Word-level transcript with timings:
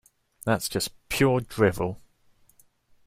That's 0.45 0.67
just 0.67 0.93
pure 1.09 1.41
drivel! 1.41 2.01